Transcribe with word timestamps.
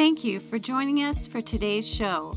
Thank 0.00 0.24
you 0.24 0.40
for 0.40 0.58
joining 0.58 1.04
us 1.04 1.26
for 1.26 1.42
today's 1.42 1.86
show. 1.86 2.34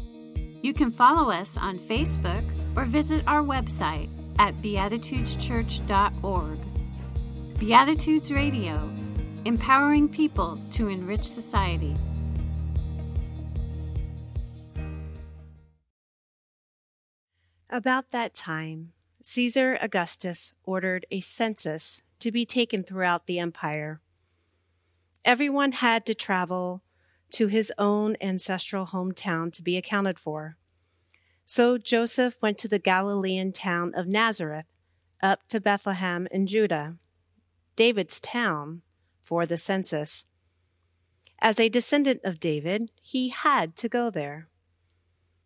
You 0.61 0.73
can 0.73 0.91
follow 0.91 1.31
us 1.31 1.55
on 1.55 1.79
Facebook 1.79 2.43
or 2.75 2.83
visit 2.83 3.23
our 3.25 3.41
website 3.41 4.09
at 4.37 4.61
beatitudeschurch.org. 4.61 6.59
Beatitudes 7.57 8.33
Radio, 8.33 8.91
empowering 9.45 10.09
people 10.09 10.59
to 10.71 10.89
enrich 10.89 11.23
society. 11.23 11.95
About 17.69 18.11
that 18.11 18.33
time, 18.33 18.91
Caesar 19.21 19.77
Augustus 19.81 20.51
ordered 20.65 21.05
a 21.11 21.21
census 21.21 22.01
to 22.19 22.29
be 22.29 22.45
taken 22.45 22.83
throughout 22.83 23.25
the 23.25 23.39
empire. 23.39 24.01
Everyone 25.23 25.71
had 25.71 26.05
to 26.07 26.13
travel 26.13 26.81
to 27.33 27.47
his 27.47 27.71
own 27.77 28.15
ancestral 28.21 28.87
hometown 28.87 29.51
to 29.53 29.63
be 29.63 29.77
accounted 29.77 30.19
for. 30.19 30.57
So 31.45 31.77
Joseph 31.77 32.37
went 32.41 32.57
to 32.59 32.67
the 32.67 32.79
Galilean 32.79 33.51
town 33.51 33.93
of 33.95 34.07
Nazareth, 34.07 34.65
up 35.21 35.47
to 35.49 35.59
Bethlehem 35.59 36.27
in 36.31 36.47
Judah, 36.47 36.95
David's 37.75 38.19
town, 38.19 38.81
for 39.23 39.45
the 39.45 39.57
census. 39.57 40.25
As 41.39 41.59
a 41.59 41.69
descendant 41.69 42.21
of 42.23 42.39
David, 42.39 42.91
he 43.01 43.29
had 43.29 43.75
to 43.77 43.89
go 43.89 44.09
there. 44.09 44.47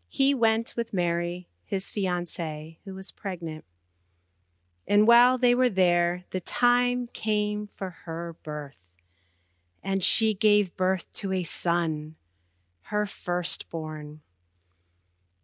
He 0.08 0.33
went 0.33 0.73
with 0.75 0.94
Mary, 0.94 1.47
his 1.63 1.89
fiancée, 1.89 2.77
who 2.85 2.95
was 2.95 3.11
pregnant. 3.11 3.66
And 4.88 5.08
while 5.08 5.38
they 5.38 5.53
were 5.53 5.69
there, 5.69 6.25
the 6.31 6.39
time 6.39 7.08
came 7.13 7.69
for 7.75 7.89
her 8.05 8.35
birth. 8.44 8.86
And 9.84 10.04
she 10.04 10.34
gave 10.34 10.76
birth 10.76 11.12
to 11.13 11.31
a 11.31 11.44
son, 11.44 12.16
her 12.84 13.05
firstborn. 13.05 14.22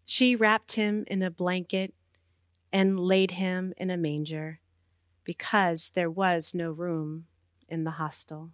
She 0.06 0.36
wrapped 0.36 0.74
him 0.74 1.06
in 1.08 1.22
a 1.22 1.32
blanket 1.32 1.94
and 2.72 3.00
laid 3.00 3.32
him 3.32 3.74
in 3.78 3.90
a 3.90 3.98
manger 3.98 4.60
because 5.24 5.92
there 5.94 6.12
was 6.12 6.54
no 6.54 6.72
room 6.72 7.26
in 7.70 7.84
the 7.84 7.92
hostel. 7.92 8.52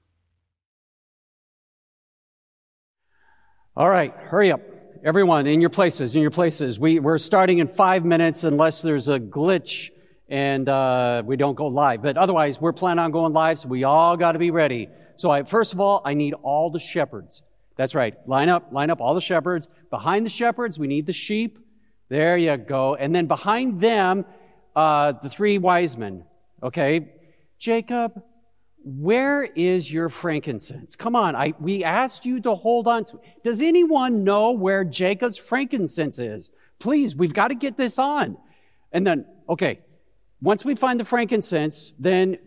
All 3.76 3.90
right, 3.90 4.14
hurry 4.14 4.52
up. 4.52 4.62
Everyone, 5.04 5.48
in 5.48 5.62
your 5.62 5.70
places, 5.70 6.14
in 6.16 6.22
your 6.22 6.32
places. 6.32 6.78
We, 6.78 7.00
we're 7.00 7.18
starting 7.18 7.60
in 7.60 7.68
five 7.70 8.04
minutes 8.04 8.44
unless 8.44 8.82
there's 8.82 9.08
a 9.08 9.20
glitch 9.20 9.92
and 10.28 10.68
uh, 10.68 11.24
we 11.26 11.38
don't 11.38 11.56
go 11.56 11.68
live. 11.68 12.02
But 12.02 12.18
otherwise, 12.18 12.60
we're 12.60 12.74
planning 12.74 13.00
on 13.00 13.12
going 13.12 13.34
live, 13.34 13.60
so 13.60 13.70
we 13.70 13.86
all 13.86 14.18
got 14.18 14.34
to 14.34 14.40
be 14.40 14.52
ready. 14.52 14.90
So 15.20 15.30
I, 15.30 15.44
first 15.44 15.74
of 15.74 15.82
all, 15.82 16.02
I 16.06 16.14
need 16.14 16.34
all 16.44 16.70
the 16.70 16.80
shepherds. 16.80 17.42
That's 17.76 17.94
right. 17.94 18.16
Line 18.26 18.48
up, 18.48 18.72
line 18.72 18.90
up 18.90 19.02
all 19.02 19.14
the 19.14 19.20
shepherds. 19.20 19.68
Behind 19.90 20.26
the 20.26 20.30
shepherds, 20.30 20.80
we 20.80 20.88
need 20.88 21.06
the 21.06 21.14
sheep. 21.14 21.60
There 22.08 22.38
you 22.38 22.56
go. 22.56 22.96
And 22.96 23.14
then 23.14 23.26
behind 23.26 23.82
them, 23.82 24.26
uh, 24.78 25.12
the 25.22 25.28
three 25.28 25.58
wise 25.58 25.98
men. 25.98 26.24
Okay? 26.64 27.12
Jacob, 27.58 28.24
where 28.86 29.44
is 29.44 29.92
your 29.92 30.08
frankincense? 30.08 30.96
Come 30.96 31.18
on, 31.18 31.36
I, 31.36 31.54
we 31.60 31.84
asked 31.84 32.26
you 32.26 32.40
to 32.40 32.56
hold 32.56 32.88
on 32.88 33.04
to. 33.06 33.18
it. 33.18 33.44
Does 33.44 33.62
anyone 33.62 34.24
know 34.24 34.52
where 34.52 34.86
Jacob's 34.86 35.38
frankincense 35.38 36.20
is? 36.20 36.50
Please, 36.80 37.14
we've 37.14 37.34
got 37.34 37.50
to 37.50 37.56
get 37.56 37.76
this 37.76 38.00
on. 38.00 38.38
And 38.94 39.06
then, 39.06 39.26
okay, 39.50 39.82
once 40.42 40.64
we 40.64 40.76
find 40.76 40.98
the 40.98 41.04
frankincense, 41.04 41.92
then 42.00 42.38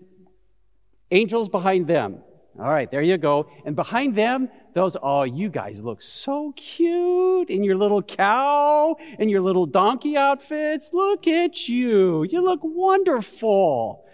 angels 1.11 1.51
behind 1.51 1.87
them. 1.87 2.23
All 2.59 2.69
right, 2.69 2.91
there 2.91 3.03
you 3.03 3.17
go. 3.17 3.49
And 3.65 3.75
behind 3.75 4.15
them, 4.15 4.51
those, 4.75 4.97
oh, 5.03 5.23
you 5.23 5.49
guys 5.49 5.81
look 5.81 6.03
so 6.03 6.53
cute 6.55 7.49
in 7.49 7.65
your 7.65 7.77
little 7.77 8.03
cow 8.03 8.97
and 9.19 9.31
your 9.31 9.41
little 9.41 9.65
donkey 9.67 10.17
outfits. 10.17 10.91
Look 10.93 11.27
at 11.27 11.69
you. 11.69 12.25
You 12.25 12.43
look 12.43 12.61
wonderful. 12.63 14.05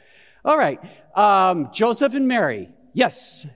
All 0.44 0.59
right. 0.59 0.81
Um, 1.16 1.71
Joseph 1.72 2.15
and 2.15 2.28
Mary. 2.28 2.69
Yes. 2.93 3.47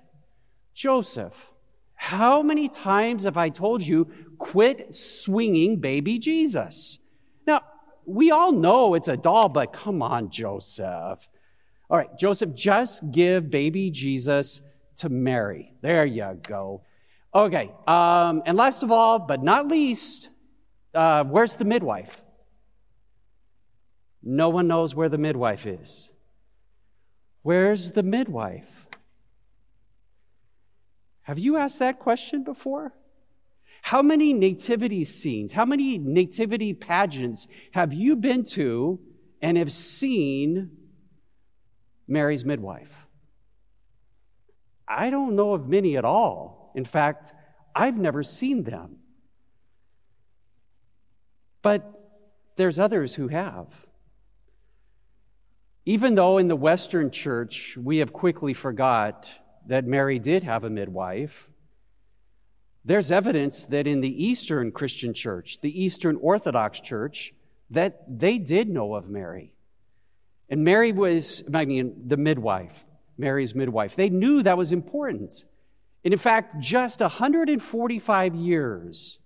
Joseph. 0.74 1.50
How 1.94 2.42
many 2.42 2.68
times 2.68 3.24
have 3.24 3.36
I 3.36 3.48
told 3.48 3.82
you, 3.82 4.08
quit 4.38 4.92
swinging 4.92 5.78
baby 5.78 6.18
Jesus? 6.18 6.98
Now, 7.46 7.62
we 8.04 8.32
all 8.32 8.50
know 8.50 8.94
it's 8.94 9.06
a 9.06 9.16
doll, 9.16 9.48
but 9.48 9.72
come 9.72 10.02
on, 10.02 10.30
Joseph. 10.30 11.28
All 11.88 11.96
right, 11.98 12.18
Joseph, 12.18 12.54
just 12.54 13.08
give 13.12 13.50
baby 13.50 13.90
Jesus 13.90 14.60
to 15.02 15.08
Mary. 15.08 15.72
There 15.82 16.06
you 16.06 16.38
go. 16.46 16.82
Okay, 17.34 17.72
um, 17.86 18.42
and 18.46 18.56
last 18.56 18.82
of 18.82 18.92
all, 18.92 19.18
but 19.18 19.42
not 19.42 19.66
least, 19.66 20.28
uh, 20.94 21.24
where's 21.24 21.56
the 21.56 21.64
midwife? 21.64 22.22
No 24.22 24.48
one 24.48 24.68
knows 24.68 24.94
where 24.94 25.08
the 25.08 25.18
midwife 25.18 25.66
is. 25.66 26.10
Where's 27.42 27.92
the 27.92 28.04
midwife? 28.04 28.86
Have 31.22 31.40
you 31.40 31.56
asked 31.56 31.80
that 31.80 31.98
question 31.98 32.44
before? 32.44 32.92
How 33.82 34.02
many 34.02 34.32
nativity 34.32 35.02
scenes, 35.02 35.52
how 35.52 35.64
many 35.64 35.98
nativity 35.98 36.74
pageants 36.74 37.48
have 37.72 37.92
you 37.92 38.14
been 38.14 38.44
to 38.44 39.00
and 39.40 39.56
have 39.56 39.72
seen 39.72 40.70
Mary's 42.06 42.44
midwife? 42.44 43.02
I 44.86 45.10
don't 45.10 45.36
know 45.36 45.54
of 45.54 45.68
many 45.68 45.96
at 45.96 46.04
all. 46.04 46.72
In 46.74 46.84
fact, 46.84 47.32
I've 47.74 47.96
never 47.96 48.22
seen 48.22 48.64
them. 48.64 48.96
But 51.62 51.88
there's 52.56 52.78
others 52.78 53.14
who 53.14 53.28
have. 53.28 53.86
Even 55.84 56.14
though 56.14 56.38
in 56.38 56.48
the 56.48 56.56
Western 56.56 57.10
church 57.10 57.76
we 57.76 57.98
have 57.98 58.12
quickly 58.12 58.54
forgot 58.54 59.30
that 59.66 59.84
Mary 59.84 60.18
did 60.18 60.42
have 60.42 60.64
a 60.64 60.70
midwife, 60.70 61.48
there's 62.84 63.10
evidence 63.10 63.64
that 63.66 63.86
in 63.86 64.00
the 64.00 64.24
Eastern 64.24 64.72
Christian 64.72 65.14
church, 65.14 65.60
the 65.60 65.82
Eastern 65.82 66.16
Orthodox 66.16 66.80
church, 66.80 67.32
that 67.70 68.02
they 68.08 68.38
did 68.38 68.68
know 68.68 68.94
of 68.94 69.08
Mary. 69.08 69.54
And 70.48 70.64
Mary 70.64 70.92
was, 70.92 71.44
I 71.54 71.64
mean, 71.64 72.08
the 72.08 72.16
midwife, 72.16 72.84
Mary's 73.18 73.54
midwife. 73.54 73.96
They 73.96 74.08
knew 74.08 74.42
that 74.42 74.58
was 74.58 74.72
important. 74.72 75.44
And 76.04 76.12
in 76.12 76.18
fact, 76.18 76.58
just 76.58 77.00
145 77.00 78.34
years 78.34 79.18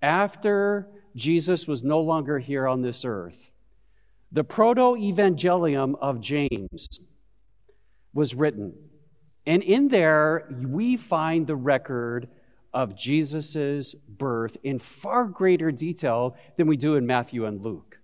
after 0.00 0.88
Jesus 1.14 1.66
was 1.66 1.84
no 1.84 2.00
longer 2.00 2.38
here 2.38 2.66
on 2.66 2.82
this 2.82 3.04
earth, 3.04 3.50
the 4.32 4.44
Proto 4.44 4.96
Evangelium 4.96 5.94
of 6.00 6.20
James 6.20 7.00
was 8.12 8.34
written. 8.34 8.74
And 9.46 9.62
in 9.62 9.88
there, 9.88 10.48
we 10.50 10.96
find 10.96 11.46
the 11.46 11.56
record 11.56 12.28
of 12.72 12.96
Jesus' 12.96 13.94
birth 13.94 14.56
in 14.62 14.78
far 14.78 15.26
greater 15.26 15.70
detail 15.70 16.36
than 16.56 16.66
we 16.66 16.76
do 16.76 16.96
in 16.96 17.06
Matthew 17.06 17.44
and 17.44 17.60
Luke. 17.60 18.00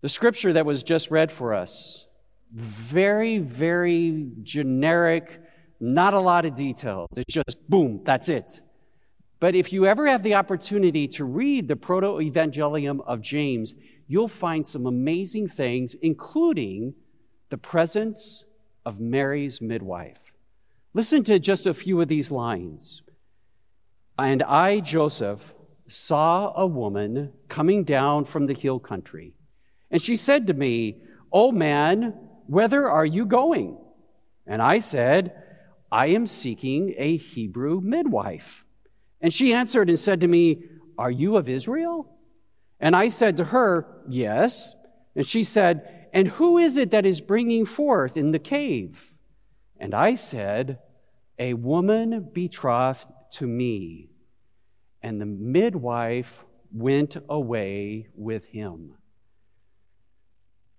The 0.00 0.08
scripture 0.08 0.52
that 0.52 0.66
was 0.66 0.82
just 0.82 1.10
read 1.10 1.30
for 1.30 1.52
us, 1.52 2.06
very, 2.54 3.38
very 3.38 4.28
generic, 4.42 5.40
not 5.80 6.14
a 6.14 6.20
lot 6.20 6.46
of 6.46 6.54
details. 6.54 7.08
It's 7.16 7.34
just 7.34 7.68
boom, 7.68 8.00
that's 8.04 8.28
it. 8.28 8.62
But 9.40 9.54
if 9.54 9.72
you 9.72 9.86
ever 9.86 10.06
have 10.06 10.22
the 10.22 10.36
opportunity 10.36 11.08
to 11.08 11.24
read 11.24 11.66
the 11.68 11.76
Proto 11.76 12.20
Evangelium 12.20 13.00
of 13.06 13.20
James, 13.20 13.74
you'll 14.06 14.28
find 14.28 14.66
some 14.66 14.86
amazing 14.86 15.48
things, 15.48 15.94
including 15.94 16.94
the 17.50 17.58
presence 17.58 18.44
of 18.86 19.00
Mary's 19.00 19.60
midwife. 19.60 20.32
Listen 20.92 21.24
to 21.24 21.38
just 21.40 21.66
a 21.66 21.74
few 21.74 22.00
of 22.00 22.08
these 22.08 22.30
lines. 22.30 23.02
And 24.16 24.44
I, 24.44 24.78
Joseph, 24.78 25.52
saw 25.88 26.52
a 26.54 26.66
woman 26.66 27.32
coming 27.48 27.82
down 27.82 28.24
from 28.26 28.46
the 28.46 28.54
hill 28.54 28.78
country. 28.78 29.34
And 29.90 30.00
she 30.00 30.14
said 30.14 30.46
to 30.46 30.54
me, 30.54 30.98
Oh 31.32 31.50
man, 31.50 32.14
whither 32.46 32.88
are 32.88 33.06
you 33.06 33.26
going? 33.26 33.78
And 34.46 34.60
I 34.60 34.78
said, 34.78 35.42
I 35.90 36.06
am 36.06 36.26
seeking 36.26 36.94
a 36.98 37.16
Hebrew 37.16 37.80
midwife. 37.80 38.64
And 39.20 39.32
she 39.32 39.54
answered 39.54 39.88
and 39.88 39.98
said 39.98 40.20
to 40.20 40.28
me, 40.28 40.64
Are 40.98 41.10
you 41.10 41.36
of 41.36 41.48
Israel? 41.48 42.10
And 42.80 42.94
I 42.94 43.08
said 43.08 43.36
to 43.38 43.44
her, 43.44 43.86
Yes. 44.08 44.74
And 45.16 45.26
she 45.26 45.44
said, 45.44 46.08
And 46.12 46.28
who 46.28 46.58
is 46.58 46.76
it 46.76 46.90
that 46.90 47.06
is 47.06 47.20
bringing 47.20 47.64
forth 47.64 48.16
in 48.16 48.32
the 48.32 48.38
cave? 48.38 49.14
And 49.78 49.94
I 49.94 50.14
said, 50.14 50.78
A 51.38 51.54
woman 51.54 52.28
betrothed 52.32 53.06
to 53.32 53.46
me. 53.46 54.10
And 55.02 55.20
the 55.20 55.26
midwife 55.26 56.44
went 56.72 57.16
away 57.28 58.08
with 58.14 58.46
him. 58.46 58.94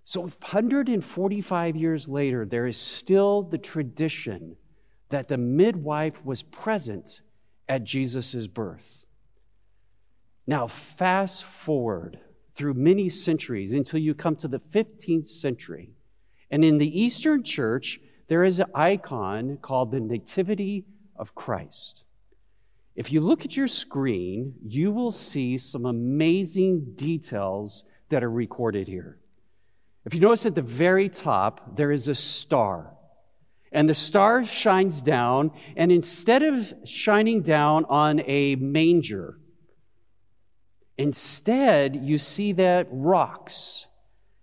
So, 0.08 0.22
145 0.22 1.76
years 1.76 2.08
later, 2.08 2.46
there 2.46 2.68
is 2.68 2.78
still 2.78 3.42
the 3.42 3.58
tradition 3.58 4.56
that 5.10 5.28
the 5.28 5.38
midwife 5.38 6.24
was 6.24 6.44
present 6.44 7.22
at 7.68 7.84
Jesus' 7.84 8.46
birth. 8.46 9.06
Now, 10.46 10.68
fast 10.68 11.44
forward 11.44 12.20
through 12.54 12.76
many 12.76 13.10
centuries 13.10 13.74
until 13.74 14.00
you 14.00 14.14
come 14.14 14.36
to 14.38 14.48
the 14.48 14.60
15th 14.60 15.28
century. 15.28 15.90
And 16.52 16.64
in 16.64 16.78
the 16.78 17.02
Eastern 17.02 17.44
Church, 17.44 18.00
there 18.28 18.44
is 18.44 18.60
an 18.60 18.68
icon 18.76 19.58
called 19.58 19.92
the 19.92 20.00
Nativity 20.00 20.86
of 21.16 21.34
Christ. 21.34 22.04
If 22.96 23.12
you 23.12 23.22
look 23.22 23.44
at 23.44 23.58
your 23.58 23.68
screen, 23.68 24.54
you 24.64 24.92
will 24.92 25.12
see 25.12 25.58
some 25.58 25.86
amazing 25.86 26.94
details 26.96 27.84
that 28.10 28.24
are 28.24 28.32
recorded 28.32 28.88
here. 28.88 29.18
If 30.06 30.14
you 30.14 30.20
notice 30.20 30.46
at 30.46 30.56
the 30.56 30.62
very 30.62 31.10
top, 31.10 31.76
there 31.76 31.92
is 31.92 32.08
a 32.08 32.16
star. 32.16 32.96
And 33.72 33.90
the 33.90 33.96
star 33.96 34.46
shines 34.46 35.02
down, 35.02 35.52
and 35.76 35.92
instead 35.92 36.44
of 36.44 36.74
shining 36.86 37.42
down 37.42 37.86
on 37.86 38.22
a 38.26 38.56
manger, 38.56 39.38
instead 40.98 41.96
you 41.96 42.18
see 42.18 42.54
that 42.54 42.88
rocks. 42.92 43.88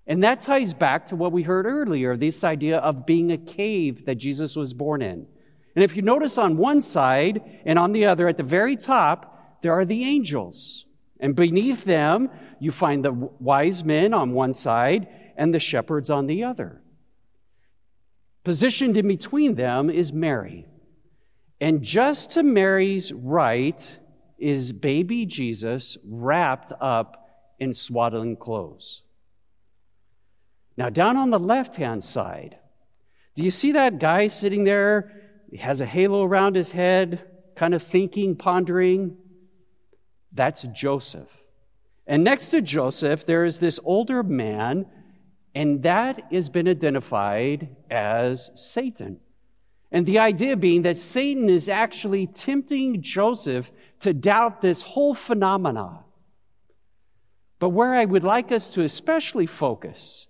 And 0.06 0.24
that 0.24 0.40
ties 0.40 0.74
back 0.74 1.06
to 1.06 1.16
what 1.16 1.32
we 1.32 1.44
heard 1.44 1.64
earlier 1.64 2.16
this 2.16 2.42
idea 2.42 2.78
of 2.78 3.06
being 3.06 3.30
a 3.30 3.38
cave 3.38 4.04
that 4.06 4.16
Jesus 4.16 4.56
was 4.56 4.74
born 4.74 5.00
in. 5.00 5.26
And 5.74 5.84
if 5.84 5.96
you 5.96 6.02
notice 6.02 6.36
on 6.36 6.56
one 6.56 6.82
side 6.82 7.40
and 7.64 7.78
on 7.78 7.92
the 7.92 8.06
other, 8.06 8.28
at 8.28 8.36
the 8.36 8.42
very 8.42 8.76
top, 8.76 9.60
there 9.62 9.72
are 9.72 9.84
the 9.84 10.04
angels. 10.04 10.84
And 11.20 11.36
beneath 11.36 11.84
them, 11.84 12.28
you 12.58 12.72
find 12.72 13.04
the 13.04 13.12
wise 13.12 13.84
men 13.84 14.12
on 14.12 14.32
one 14.32 14.52
side 14.52 15.06
and 15.36 15.54
the 15.54 15.60
shepherds 15.60 16.10
on 16.10 16.26
the 16.26 16.44
other. 16.44 16.82
Positioned 18.44 18.96
in 18.96 19.06
between 19.08 19.54
them 19.54 19.88
is 19.88 20.12
Mary. 20.12 20.66
And 21.60 21.82
just 21.82 22.32
to 22.32 22.42
Mary's 22.42 23.12
right 23.12 23.98
is 24.38 24.72
baby 24.72 25.24
Jesus 25.26 25.96
wrapped 26.04 26.72
up 26.80 27.28
in 27.60 27.72
swaddling 27.72 28.36
clothes. 28.36 29.02
Now, 30.76 30.88
down 30.88 31.16
on 31.16 31.30
the 31.30 31.38
left 31.38 31.76
hand 31.76 32.02
side, 32.02 32.58
do 33.36 33.44
you 33.44 33.50
see 33.50 33.72
that 33.72 34.00
guy 34.00 34.28
sitting 34.28 34.64
there? 34.64 35.12
He 35.50 35.58
has 35.58 35.80
a 35.80 35.86
halo 35.86 36.24
around 36.24 36.56
his 36.56 36.72
head, 36.72 37.24
kind 37.54 37.74
of 37.74 37.82
thinking, 37.82 38.34
pondering. 38.34 39.16
That's 40.32 40.62
Joseph. 40.64 41.30
And 42.06 42.24
next 42.24 42.48
to 42.48 42.60
Joseph, 42.60 43.24
there 43.24 43.44
is 43.44 43.60
this 43.60 43.78
older 43.84 44.22
man 44.22 44.86
and 45.54 45.82
that 45.82 46.32
has 46.32 46.48
been 46.48 46.68
identified 46.68 47.76
as 47.90 48.50
Satan. 48.54 49.20
And 49.90 50.06
the 50.06 50.18
idea 50.18 50.56
being 50.56 50.82
that 50.82 50.96
Satan 50.96 51.50
is 51.50 51.68
actually 51.68 52.26
tempting 52.26 53.02
Joseph 53.02 53.70
to 54.00 54.14
doubt 54.14 54.62
this 54.62 54.82
whole 54.82 55.14
phenomena. 55.14 56.04
But 57.58 57.70
where 57.70 57.94
I 57.94 58.06
would 58.06 58.24
like 58.24 58.50
us 58.50 58.68
to 58.70 58.82
especially 58.82 59.46
focus 59.46 60.28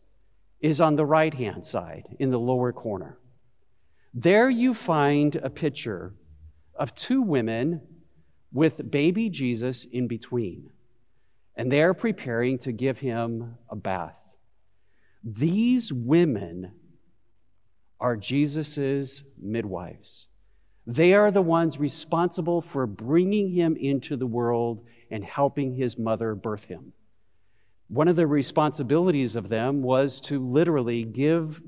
is 0.61 0.81
on 0.81 0.97
the 0.97 1.07
right 1.07 1.33
hand 1.33 1.65
side 1.65 2.17
in 2.19 2.31
the 2.31 2.41
lower 2.41 2.73
corner. 2.73 3.19
There 4.13 4.51
you 4.51 4.75
find 4.75 5.37
a 5.37 5.49
picture 5.49 6.15
of 6.75 6.95
two 6.95 7.23
women 7.23 7.81
with 8.53 8.91
baby 8.91 9.31
Jesus 9.31 9.85
in 9.85 10.09
between. 10.09 10.71
And 11.57 11.71
they're 11.71 11.95
preparing 11.95 12.59
to 12.59 12.73
give 12.73 12.99
him 12.99 13.57
a 13.69 13.77
bath. 13.77 14.32
These 15.25 15.93
women 15.93 16.73
are 18.01 18.17
Jesus' 18.17 19.23
midwives. 19.41 20.27
They 20.87 21.15
are 21.15 21.31
the 21.31 21.43
ones 21.43 21.79
responsible 21.79 22.61
for 22.61 22.87
bringing 22.87 23.53
him 23.53 23.77
into 23.77 24.17
the 24.17 24.27
world 24.27 24.85
and 25.11 25.25
helping 25.25 25.75
his 25.75 25.97
mother 25.97 26.35
birth 26.35 26.65
him. 26.65 26.93
One 27.89 28.09
of 28.09 28.17
the 28.17 28.27
responsibilities 28.27 29.37
of 29.37 29.49
them 29.49 29.83
was 29.83 30.21
to 30.23 30.45
literally 30.45 31.05
give 31.05 31.63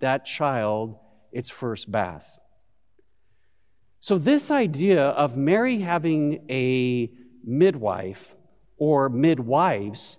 that 0.00 0.24
child 0.24 0.96
its 1.30 1.50
first 1.50 1.92
bath. 1.92 2.40
So, 4.00 4.18
this 4.18 4.50
idea 4.50 5.08
of 5.08 5.36
Mary 5.36 5.80
having 5.80 6.46
a 6.48 7.10
midwife 7.44 8.34
or 8.78 9.08
midwives 9.08 10.18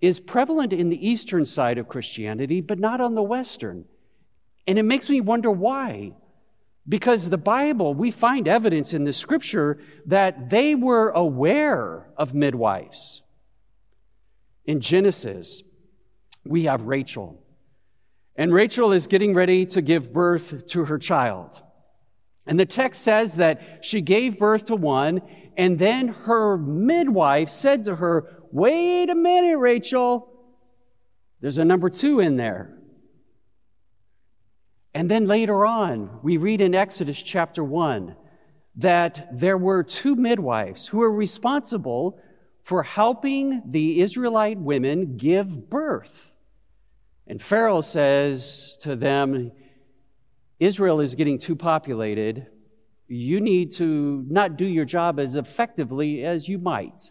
is 0.00 0.20
prevalent 0.20 0.72
in 0.72 0.90
the 0.90 1.08
eastern 1.08 1.44
side 1.44 1.78
of 1.78 1.88
Christianity, 1.88 2.60
but 2.60 2.78
not 2.78 3.00
on 3.00 3.14
the 3.14 3.22
western. 3.22 3.84
And 4.66 4.78
it 4.78 4.84
makes 4.84 5.08
me 5.08 5.20
wonder 5.20 5.50
why. 5.50 6.12
Because 6.88 7.28
the 7.28 7.38
Bible, 7.38 7.94
we 7.94 8.10
find 8.10 8.48
evidence 8.48 8.94
in 8.94 9.04
the 9.04 9.12
scripture 9.12 9.78
that 10.06 10.50
they 10.50 10.74
were 10.74 11.10
aware 11.10 12.08
of 12.16 12.34
midwives. 12.34 13.22
In 14.64 14.80
Genesis, 14.80 15.62
we 16.44 16.64
have 16.64 16.82
Rachel. 16.82 17.42
And 18.36 18.54
Rachel 18.54 18.92
is 18.92 19.06
getting 19.06 19.34
ready 19.34 19.66
to 19.66 19.82
give 19.82 20.12
birth 20.12 20.66
to 20.68 20.84
her 20.84 20.98
child. 20.98 21.62
And 22.46 22.58
the 22.58 22.64
text 22.64 23.02
says 23.02 23.34
that 23.34 23.84
she 23.84 24.00
gave 24.00 24.38
birth 24.38 24.66
to 24.66 24.76
one, 24.76 25.20
and 25.56 25.78
then 25.78 26.08
her 26.08 26.56
midwife 26.56 27.50
said 27.50 27.84
to 27.86 27.96
her, 27.96 28.37
Wait 28.52 29.10
a 29.10 29.14
minute, 29.14 29.58
Rachel. 29.58 30.28
There's 31.40 31.58
a 31.58 31.64
number 31.64 31.90
two 31.90 32.20
in 32.20 32.36
there. 32.36 32.78
And 34.94 35.10
then 35.10 35.26
later 35.26 35.64
on, 35.64 36.20
we 36.22 36.36
read 36.36 36.60
in 36.60 36.74
Exodus 36.74 37.20
chapter 37.20 37.62
1 37.62 38.16
that 38.76 39.28
there 39.32 39.58
were 39.58 39.82
two 39.82 40.16
midwives 40.16 40.86
who 40.86 40.98
were 40.98 41.12
responsible 41.12 42.18
for 42.62 42.82
helping 42.82 43.62
the 43.66 44.00
Israelite 44.00 44.58
women 44.58 45.16
give 45.16 45.68
birth. 45.68 46.32
And 47.26 47.42
Pharaoh 47.42 47.80
says 47.80 48.78
to 48.82 48.96
them, 48.96 49.52
Israel 50.58 51.00
is 51.00 51.14
getting 51.14 51.38
too 51.38 51.54
populated. 51.54 52.46
You 53.06 53.40
need 53.40 53.72
to 53.72 54.24
not 54.28 54.56
do 54.56 54.66
your 54.66 54.84
job 54.84 55.20
as 55.20 55.36
effectively 55.36 56.24
as 56.24 56.48
you 56.48 56.58
might. 56.58 57.10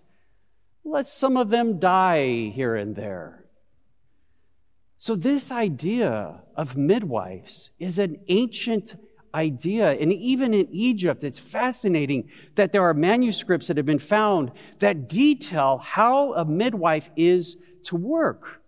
Let 0.88 1.06
some 1.06 1.36
of 1.36 1.50
them 1.50 1.80
die 1.80 2.50
here 2.50 2.76
and 2.76 2.96
there. 2.96 3.44
So, 4.98 5.16
this 5.16 5.52
idea 5.52 6.44
of 6.56 6.78
midwives 6.78 7.72
is 7.78 8.00
an 8.00 8.22
ancient 8.30 8.96
idea. 9.36 9.92
And 9.92 10.14
even 10.14 10.54
in 10.54 10.66
Egypt, 10.72 11.26
it's 11.26 11.40
fascinating 11.40 12.30
that 12.56 12.72
there 12.72 12.84
are 12.84 12.94
manuscripts 12.94 13.68
that 13.68 13.76
have 13.76 13.86
been 13.86 14.00
found 14.00 14.54
that 14.80 15.10
detail 15.10 15.78
how 15.78 16.34
a 16.34 16.46
midwife 16.46 17.10
is 17.18 17.58
to 17.84 17.98
work. 17.98 18.62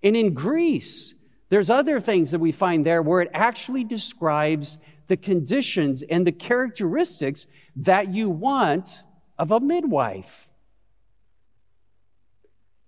And 0.00 0.16
in 0.16 0.32
Greece, 0.32 1.14
there's 1.48 1.70
other 1.70 2.00
things 2.00 2.30
that 2.30 2.38
we 2.38 2.52
find 2.52 2.86
there 2.86 3.02
where 3.02 3.20
it 3.20 3.30
actually 3.34 3.82
describes 3.82 4.78
the 5.08 5.16
conditions 5.16 6.04
and 6.04 6.24
the 6.24 6.32
characteristics 6.32 7.48
that 7.74 8.14
you 8.14 8.30
want 8.30 9.02
of 9.36 9.50
a 9.50 9.58
midwife. 9.58 10.48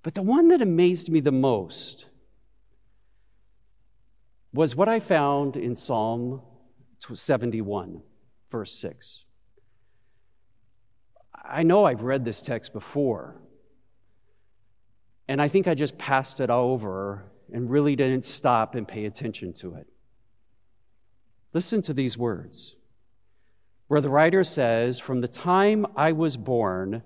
But 0.07 0.15
the 0.15 0.23
one 0.23 0.47
that 0.51 0.63
amazed 0.63 1.11
me 1.11 1.19
the 1.19 1.33
most 1.33 2.07
was 4.53 4.77
what 4.77 4.89
I 4.89 5.01
found 5.01 5.57
in 5.57 5.75
Psalm 5.75 6.43
71, 7.13 8.03
verse 8.49 8.71
6. 8.71 9.25
I 11.35 11.65
know 11.65 11.87
I've 11.87 12.03
read 12.03 12.25
this 12.25 12.41
text 12.41 12.73
before, 12.73 13.41
and 15.27 15.43
I 15.43 15.49
think 15.49 15.67
I 15.67 15.75
just 15.75 15.99
passed 15.99 16.39
it 16.39 16.51
over 16.51 17.25
and 17.53 17.69
really 17.69 17.97
didn't 17.97 18.25
stop 18.25 18.77
and 18.77 18.87
pay 18.87 19.07
attention 19.07 19.55
to 19.55 19.75
it. 19.75 19.89
Listen 21.53 21.83
to 21.83 21.93
these 21.93 22.17
words, 22.17 22.77
where 23.89 24.01
the 24.01 24.11
writer 24.11 24.45
says, 24.45 25.01
From 25.01 25.21
the 25.21 25.27
time 25.27 25.85
I 25.97 26.13
was 26.13 26.37
born, 26.37 27.03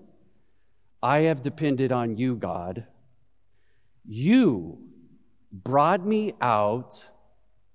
I 1.03 1.21
have 1.23 1.43
depended 1.43 1.93
on 1.93 2.17
you, 2.17 2.37
God. 2.37 2.85
You 4.05 4.79
brought 5.53 6.05
me 6.05 6.35
out 6.41 7.07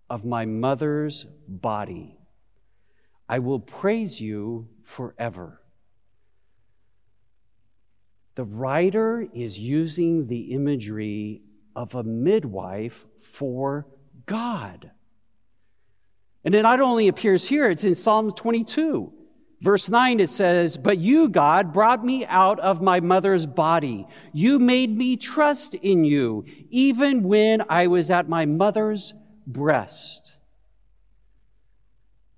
of 0.09 0.25
my 0.25 0.45
mother's 0.45 1.25
body. 1.47 2.17
I 3.27 3.39
will 3.39 3.59
praise 3.59 4.21
you 4.21 4.67
forever. 4.83 5.61
The 8.35 8.43
writer 8.43 9.27
is 9.33 9.57
using 9.57 10.27
the 10.27 10.51
imagery 10.53 11.41
of 11.75 11.95
a 11.95 12.03
midwife 12.03 13.05
for 13.19 13.87
God. 14.25 14.91
And 16.43 16.53
it 16.53 16.61
not 16.61 16.79
only 16.79 17.07
appears 17.07 17.47
here, 17.47 17.69
it's 17.69 17.83
in 17.83 17.95
Psalm 17.95 18.31
22. 18.31 19.11
Verse 19.61 19.89
9, 19.89 20.19
it 20.19 20.29
says, 20.29 20.77
But 20.77 20.99
you, 20.99 21.29
God, 21.29 21.73
brought 21.73 22.03
me 22.03 22.25
out 22.25 22.59
of 22.59 22.81
my 22.81 22.99
mother's 22.99 23.45
body. 23.45 24.07
You 24.33 24.59
made 24.59 24.95
me 24.95 25.15
trust 25.17 25.73
in 25.75 26.03
you, 26.03 26.45
even 26.69 27.23
when 27.23 27.63
I 27.69 27.87
was 27.87 28.11
at 28.11 28.29
my 28.29 28.45
mother's 28.45 29.13
breast. 29.47 30.35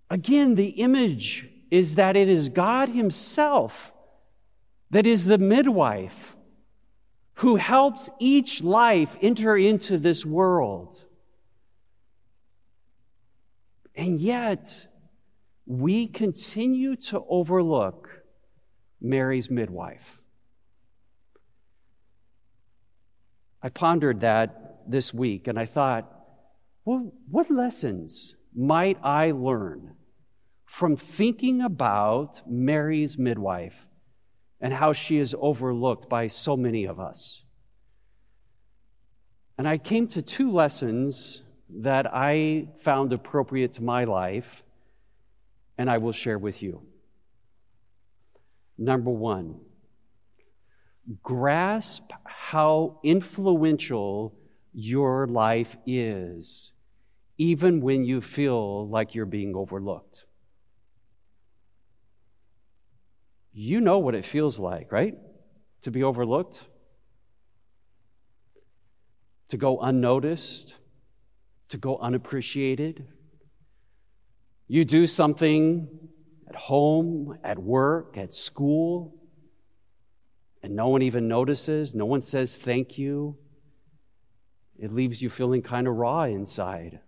Again, 0.10 0.56
the 0.56 0.70
image 0.70 1.50
is 1.70 1.96
that 1.96 2.16
it 2.16 2.30
is 2.30 2.50
God 2.50 2.90
Himself 2.90 3.92
that 4.92 5.06
is 5.06 5.26
the 5.26 5.38
midwife 5.38 6.36
who 7.36 7.58
helps 7.58 8.10
each 8.20 8.64
life 8.64 9.18
enter 9.22 9.56
into 9.56 9.98
this 9.98 10.26
world. 10.26 11.04
And 13.96 14.20
yet, 14.20 14.87
we 15.68 16.08
continue 16.08 16.96
to 16.96 17.24
overlook 17.28 18.24
Mary's 19.02 19.52
midwife. 19.52 20.22
I 23.62 23.70
pondered 23.70 24.22
that 24.22 24.90
this 24.90 25.14
week 25.14 25.48
and 25.48 25.60
I 25.60 25.66
thought, 25.66 26.10
well, 26.86 27.12
what 27.30 27.52
lessons 27.52 28.36
might 28.56 28.98
I 29.04 29.32
learn 29.32 29.96
from 30.66 30.96
thinking 30.96 31.62
about 31.62 32.42
Mary's 32.48 33.18
midwife 33.18 33.90
and 34.62 34.74
how 34.74 34.94
she 34.94 35.18
is 35.18 35.36
overlooked 35.38 36.08
by 36.08 36.28
so 36.28 36.56
many 36.56 36.86
of 36.86 36.98
us? 36.98 37.44
And 39.58 39.68
I 39.68 39.78
came 39.78 40.08
to 40.10 40.22
two 40.22 40.50
lessons 40.50 41.42
that 41.70 42.06
I 42.14 42.70
found 42.80 43.12
appropriate 43.12 43.74
to 43.74 43.84
my 43.84 44.06
life, 44.06 44.64
and 45.78 45.90
I 45.90 45.98
will 45.98 46.12
share 46.12 46.40
with 46.40 46.62
you. 46.62 46.82
Number 48.78 49.12
one, 49.12 49.60
grasp 51.24 52.12
how 52.26 53.00
influential 53.04 54.36
your 54.74 55.28
life 55.28 55.78
is, 55.86 56.74
even 57.38 57.82
when 57.82 58.04
you 58.04 58.22
feel 58.22 58.88
like 58.88 59.16
you're 59.16 59.26
being 59.26 59.56
overlooked. 59.56 60.26
You 63.54 63.82
know 63.82 63.98
what 63.98 64.14
it 64.14 64.26
feels 64.26 64.60
like, 64.60 64.92
right? 64.92 65.16
To 65.82 65.92
be 65.92 66.04
overlooked, 66.04 66.62
to 69.50 69.58
go 69.58 69.80
unnoticed, 69.80 70.78
to 71.70 71.78
go 71.78 71.98
unappreciated. 71.98 73.08
You 74.68 74.84
do 74.84 75.08
something 75.08 75.88
at 76.48 76.56
home, 76.56 77.38
at 77.44 77.58
work, 77.58 78.18
at 78.18 78.34
school, 78.34 79.16
and 80.62 80.76
no 80.76 80.90
one 80.90 81.02
even 81.02 81.28
notices, 81.28 81.96
no 81.96 82.06
one 82.06 82.22
says 82.22 82.56
thank 82.56 82.98
you. 82.98 83.38
It 84.78 84.94
leaves 84.94 85.22
you 85.22 85.30
feeling 85.30 85.62
kind 85.62 85.88
of 85.88 85.96
raw 85.96 86.24
inside. 86.24 87.00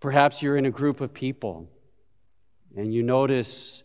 Perhaps 0.00 0.42
you're 0.42 0.56
in 0.56 0.66
a 0.66 0.70
group 0.70 1.00
of 1.00 1.12
people 1.12 1.68
and 2.74 2.92
you 2.92 3.02
notice 3.02 3.82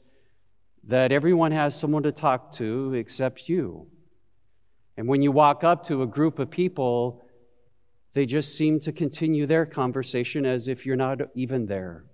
that 0.85 1.11
everyone 1.11 1.51
has 1.51 1.77
someone 1.77 2.03
to 2.03 2.11
talk 2.11 2.51
to 2.53 2.93
except 2.93 3.49
you. 3.49 3.87
And 4.97 5.07
when 5.07 5.21
you 5.21 5.31
walk 5.31 5.63
up 5.63 5.83
to 5.85 6.03
a 6.03 6.07
group 6.07 6.39
of 6.39 6.49
people, 6.49 7.24
they 8.15 8.25
just 8.25 8.55
seem 8.55 8.79
to 8.79 8.93
continue 8.93 9.45
their 9.45 9.65
conversation 9.65 10.45
as 10.45 10.69
if 10.69 10.85
you're 10.85 10.95
not 10.95 11.19
even 11.35 11.65
there. 11.65 12.05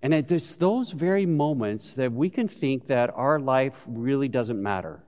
And 0.00 0.14
it's 0.14 0.54
those 0.54 0.92
very 0.92 1.26
moments 1.26 1.94
that 1.94 2.12
we 2.12 2.30
can 2.30 2.46
think 2.46 2.86
that 2.86 3.10
our 3.16 3.40
life 3.40 3.74
really 3.84 4.28
doesn't 4.28 4.62
matter, 4.62 5.02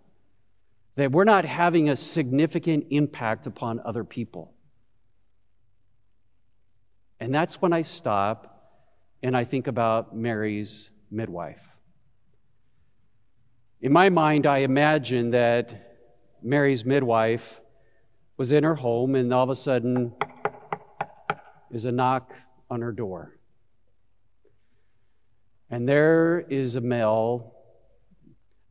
that 0.96 1.12
we're 1.12 1.22
not 1.22 1.44
having 1.44 1.88
a 1.88 1.94
significant 1.94 2.86
impact 2.90 3.46
upon 3.46 3.80
other 3.84 4.02
people. 4.02 4.52
And 7.20 7.32
that's 7.32 7.62
when 7.62 7.72
I 7.72 7.82
stop 7.82 8.82
and 9.22 9.36
I 9.36 9.44
think 9.44 9.68
about 9.68 10.16
Mary's 10.16 10.90
midwife. 11.08 11.68
In 13.80 13.92
my 13.92 14.08
mind, 14.08 14.44
I 14.44 14.58
imagine 14.58 15.30
that 15.30 15.89
Mary's 16.42 16.84
midwife 16.84 17.60
was 18.36 18.52
in 18.52 18.64
her 18.64 18.76
home, 18.76 19.14
and 19.14 19.32
all 19.32 19.44
of 19.44 19.50
a 19.50 19.54
sudden, 19.54 20.14
is 21.70 21.84
a 21.84 21.92
knock 21.92 22.32
on 22.70 22.80
her 22.80 22.92
door. 22.92 23.36
And 25.68 25.88
there 25.88 26.40
is 26.48 26.74
a 26.76 26.80
male, 26.80 27.54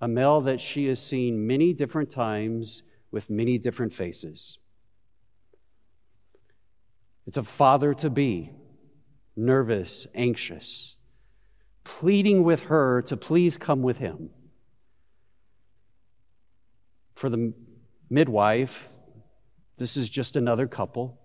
a 0.02 0.08
male 0.08 0.42
that 0.42 0.60
she 0.60 0.88
has 0.88 1.02
seen 1.02 1.48
many 1.48 1.74
different 1.74 2.10
times 2.10 2.84
with 3.12 3.30
many 3.30 3.58
different 3.58 3.94
faces. 3.94 4.58
It's 7.26 7.38
a 7.38 7.44
father 7.44 7.94
to 7.96 8.10
be, 8.10 8.52
nervous, 9.36 10.08
anxious, 10.14 10.96
pleading 11.84 12.44
with 12.44 12.62
her 12.64 13.02
to 13.04 13.16
please 13.16 13.58
come 13.58 13.82
with 13.82 14.00
him. 14.00 14.32
For 17.20 17.28
the 17.28 17.54
midwife, 18.10 18.88
this 19.76 19.98
is 19.98 20.10
just 20.10 20.38
another 20.38 20.68
couple. 20.68 21.20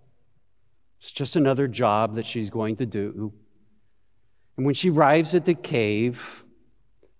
It's 0.99 1.09
just 1.09 1.37
another 1.37 1.69
job 1.69 2.15
that 2.15 2.25
she's 2.25 2.49
going 2.49 2.75
to 2.75 2.85
do. 2.85 3.31
And 4.57 4.65
when 4.65 4.75
she 4.75 4.89
arrives 4.89 5.33
at 5.33 5.45
the 5.45 5.53
cave, 5.53 6.43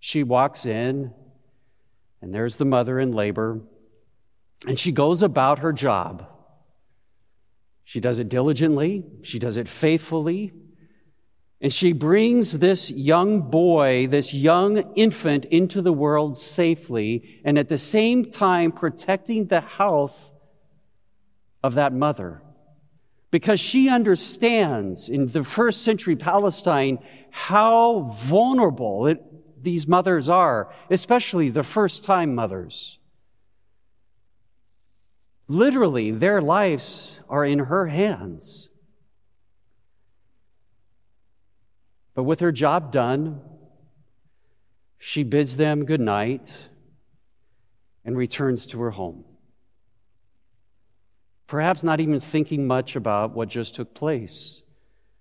she 0.01 0.24
walks 0.24 0.65
in, 0.65 1.13
and 2.22 2.36
there's 2.36 2.58
the 2.58 2.65
mother 2.65 3.00
in 3.00 3.13
labor, 3.13 3.62
and 4.67 4.77
she 4.77 4.91
goes 4.91 5.24
about 5.24 5.60
her 5.60 5.72
job. 5.72 6.27
She 7.86 8.01
does 8.01 8.20
it 8.20 8.27
diligently, 8.27 9.05
she 9.24 9.39
does 9.39 9.55
it 9.55 9.70
faithfully, 9.70 10.51
and 11.62 11.72
she 11.74 11.94
brings 11.94 12.60
this 12.60 12.92
young 12.92 13.50
boy, 13.50 14.08
this 14.08 14.34
young 14.34 14.94
infant 14.96 15.46
into 15.46 15.82
the 15.82 15.94
world 15.94 16.38
safely, 16.38 17.40
and 17.46 17.58
at 17.58 17.70
the 17.70 17.78
same 17.78 18.30
time 18.30 18.72
protecting 18.72 19.48
the 19.48 19.62
health 19.62 20.32
of 21.64 21.76
that 21.76 21.94
mother. 21.94 22.42
Because 23.32 23.60
she 23.60 23.90
understands 23.90 25.10
in 25.10 25.28
the 25.28 25.44
first 25.44 25.84
century 25.84 26.16
Palestine 26.16 27.00
how 27.32 28.14
vulnerable 28.16 29.08
it, 29.08 29.22
these 29.64 29.88
mothers 29.88 30.30
are, 30.30 30.74
especially 30.90 31.50
the 31.50 31.64
first 31.64 32.04
time 32.04 32.36
mothers. 32.36 33.00
Literally, 35.48 36.12
their 36.12 36.42
lives 36.42 37.20
are 37.30 37.46
in 37.46 37.60
her 37.60 37.88
hands. 37.88 38.70
But 42.15 42.24
with 42.24 42.39
her 42.39 42.51
job 42.51 42.91
done, 42.91 43.41
she 44.98 45.24
bids 45.24 45.57
them 45.57 45.86
good 45.86 46.01
night 46.01 46.69
and 48.05 48.17
returns 48.17 48.65
to 48.67 48.81
her 48.81 48.91
home. 48.91 49.25
Perhaps 51.45 51.84
not 51.84 52.00
even 52.00 52.19
thinking 52.19 52.65
much 52.65 52.95
about 52.95 53.36
what 53.36 53.50
just 53.50 53.75
took 53.75 53.93
place. 53.93 54.63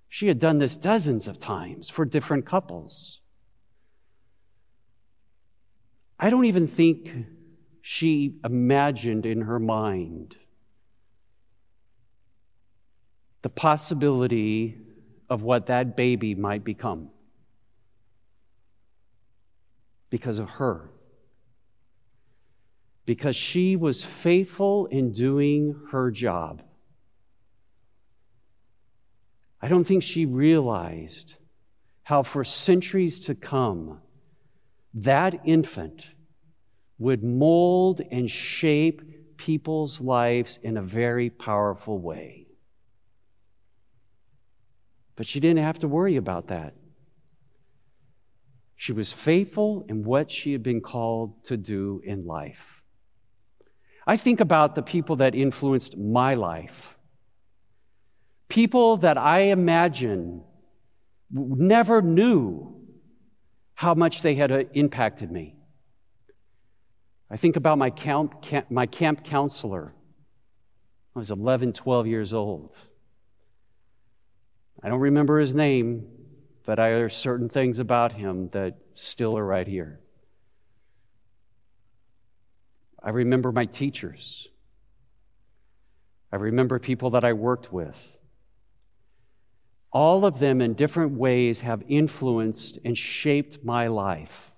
She 0.08 0.28
had 0.28 0.38
done 0.38 0.58
this 0.58 0.76
dozens 0.76 1.26
of 1.26 1.38
times 1.38 1.90
for 1.90 2.04
different 2.04 2.46
couples. 2.46 3.20
I 6.18 6.30
don't 6.30 6.44
even 6.44 6.66
think 6.66 7.26
she 7.82 8.36
imagined 8.44 9.26
in 9.26 9.42
her 9.42 9.58
mind 9.58 10.36
the 13.42 13.50
possibility 13.50 14.78
of 15.28 15.42
what 15.42 15.66
that 15.66 15.96
baby 15.96 16.34
might 16.34 16.64
become 16.64 17.10
because 20.10 20.38
of 20.38 20.48
her. 20.50 20.90
Because 23.06 23.36
she 23.36 23.76
was 23.76 24.02
faithful 24.02 24.86
in 24.86 25.12
doing 25.12 25.74
her 25.90 26.10
job. 26.10 26.62
I 29.60 29.68
don't 29.68 29.84
think 29.84 30.02
she 30.02 30.26
realized 30.26 31.36
how, 32.04 32.22
for 32.22 32.44
centuries 32.44 33.18
to 33.26 33.34
come, 33.34 34.00
that 34.92 35.40
infant 35.44 36.08
would 36.98 37.24
mold 37.24 38.00
and 38.10 38.30
shape 38.30 39.36
people's 39.36 40.00
lives 40.00 40.58
in 40.62 40.76
a 40.76 40.82
very 40.82 41.28
powerful 41.28 41.98
way. 41.98 42.43
But 45.16 45.26
she 45.26 45.40
didn't 45.40 45.62
have 45.62 45.78
to 45.80 45.88
worry 45.88 46.16
about 46.16 46.48
that. 46.48 46.74
She 48.76 48.92
was 48.92 49.12
faithful 49.12 49.86
in 49.88 50.04
what 50.04 50.30
she 50.30 50.52
had 50.52 50.62
been 50.62 50.80
called 50.80 51.44
to 51.44 51.56
do 51.56 52.00
in 52.04 52.26
life. 52.26 52.82
I 54.06 54.16
think 54.16 54.40
about 54.40 54.74
the 54.74 54.82
people 54.82 55.16
that 55.16 55.34
influenced 55.34 55.96
my 55.96 56.34
life. 56.34 56.98
People 58.48 58.98
that 58.98 59.16
I 59.16 59.40
imagine 59.40 60.42
never 61.30 62.02
knew 62.02 62.74
how 63.74 63.94
much 63.94 64.22
they 64.22 64.34
had 64.34 64.52
uh, 64.52 64.64
impacted 64.74 65.30
me. 65.30 65.56
I 67.30 67.36
think 67.36 67.56
about 67.56 67.78
my 67.78 67.90
camp, 67.90 68.44
my 68.70 68.86
camp 68.86 69.24
counselor. 69.24 69.94
I 71.16 71.18
was 71.18 71.30
11, 71.30 71.72
12 71.72 72.06
years 72.06 72.32
old. 72.32 72.76
I 74.84 74.88
don't 74.88 75.00
remember 75.00 75.40
his 75.40 75.54
name, 75.54 76.06
but 76.66 76.74
there 76.74 77.06
are 77.06 77.08
certain 77.08 77.48
things 77.48 77.78
about 77.78 78.12
him 78.12 78.50
that 78.50 78.76
still 78.92 79.38
are 79.38 79.44
right 79.44 79.66
here. 79.66 79.98
I 83.02 83.08
remember 83.08 83.50
my 83.50 83.64
teachers. 83.64 84.48
I 86.30 86.36
remember 86.36 86.78
people 86.78 87.08
that 87.10 87.24
I 87.24 87.32
worked 87.32 87.72
with. 87.72 88.18
All 89.90 90.26
of 90.26 90.38
them 90.38 90.60
in 90.60 90.74
different 90.74 91.12
ways 91.12 91.60
have 91.60 91.82
influenced 91.88 92.78
and 92.84 92.98
shaped 92.98 93.64
my 93.64 93.86
life. 93.86 94.52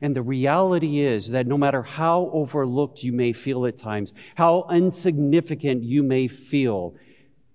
And 0.00 0.14
the 0.14 0.22
reality 0.22 1.00
is 1.00 1.30
that 1.30 1.48
no 1.48 1.58
matter 1.58 1.82
how 1.82 2.30
overlooked 2.32 3.02
you 3.02 3.12
may 3.12 3.32
feel 3.32 3.66
at 3.66 3.76
times, 3.76 4.14
how 4.36 4.68
insignificant 4.70 5.82
you 5.82 6.04
may 6.04 6.28
feel, 6.28 6.94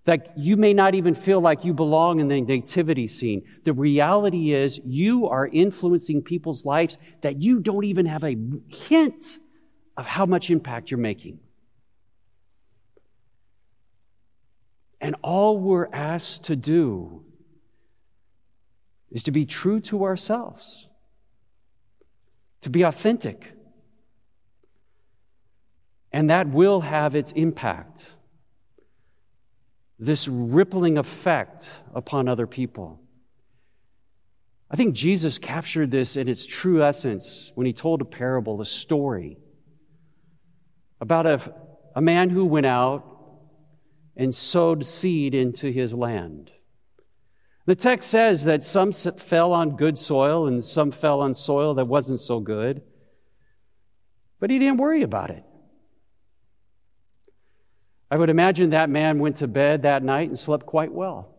that 0.05 0.37
you 0.37 0.55
may 0.55 0.73
not 0.73 0.95
even 0.95 1.15
feel 1.15 1.41
like 1.41 1.65
you 1.65 1.73
belong 1.73 2.19
in 2.19 2.27
the 2.27 2.39
nativity 2.39 3.07
scene. 3.07 3.43
The 3.63 3.73
reality 3.73 4.53
is 4.53 4.79
you 4.85 5.27
are 5.27 5.47
influencing 5.47 6.21
people's 6.21 6.63
lives 6.63 6.97
that 7.21 7.41
you 7.41 7.59
don't 7.59 7.83
even 7.85 8.05
have 8.05 8.23
a 8.23 8.37
hint 8.67 9.39
of 9.97 10.05
how 10.05 10.25
much 10.25 10.51
impact 10.51 10.91
you're 10.91 10.99
making. 10.99 11.39
And 15.01 15.15
all 15.23 15.57
we're 15.57 15.89
asked 15.91 16.45
to 16.45 16.55
do 16.55 17.23
is 19.11 19.23
to 19.23 19.31
be 19.31 19.45
true 19.45 19.79
to 19.81 20.03
ourselves, 20.03 20.87
to 22.61 22.69
be 22.69 22.83
authentic. 22.83 23.53
And 26.11 26.29
that 26.29 26.47
will 26.47 26.81
have 26.81 27.15
its 27.15 27.31
impact 27.33 28.14
this 29.97 30.27
rippling 30.27 30.97
effect 30.97 31.69
upon 31.93 32.27
other 32.27 32.47
people. 32.47 33.01
I 34.69 34.75
think 34.75 34.95
Jesus 34.95 35.37
captured 35.37 35.91
this 35.91 36.17
in 36.17 36.27
its 36.27 36.45
true 36.45 36.83
essence 36.83 37.51
when 37.55 37.65
he 37.65 37.73
told 37.73 38.01
a 38.01 38.05
parable, 38.05 38.59
a 38.61 38.65
story 38.65 39.37
about 40.99 41.25
a, 41.25 41.53
a 41.95 42.01
man 42.01 42.29
who 42.29 42.45
went 42.45 42.65
out 42.65 43.03
and 44.17 44.33
sowed 44.33 44.85
seed 44.85 45.35
into 45.35 45.69
his 45.69 45.93
land. 45.93 46.51
The 47.65 47.75
text 47.75 48.09
says 48.09 48.43
that 48.45 48.63
some 48.63 48.91
fell 48.91 49.51
on 49.53 49.75
good 49.75 49.97
soil 49.97 50.47
and 50.47 50.63
some 50.63 50.91
fell 50.91 51.21
on 51.21 51.33
soil 51.33 51.73
that 51.75 51.85
wasn't 51.85 52.19
so 52.19 52.39
good, 52.39 52.81
but 54.39 54.49
he 54.49 54.59
didn't 54.59 54.77
worry 54.77 55.01
about 55.01 55.31
it. 55.31 55.43
I 58.09 58.17
would 58.17 58.29
imagine 58.29 58.69
that 58.69 58.89
man 58.89 59.19
went 59.19 59.37
to 59.37 59.47
bed 59.47 59.81
that 59.81 60.03
night 60.03 60.29
and 60.29 60.37
slept 60.37 60.65
quite 60.65 60.91
well 60.91 61.35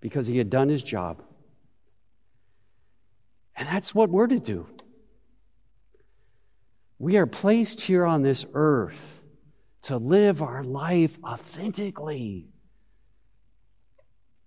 because 0.00 0.26
he 0.26 0.38
had 0.38 0.50
done 0.50 0.68
his 0.68 0.82
job. 0.82 1.22
And 3.56 3.68
that's 3.68 3.94
what 3.94 4.10
we're 4.10 4.26
to 4.26 4.38
do. 4.38 4.66
We 6.98 7.16
are 7.16 7.26
placed 7.26 7.82
here 7.82 8.04
on 8.04 8.22
this 8.22 8.44
earth 8.54 9.22
to 9.82 9.96
live 9.96 10.42
our 10.42 10.64
life 10.64 11.18
authentically 11.24 12.48